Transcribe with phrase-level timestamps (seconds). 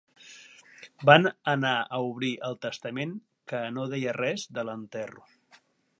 [1.09, 3.13] Van anar a obrir el testament,
[3.53, 5.29] que no deia res de l'enterro.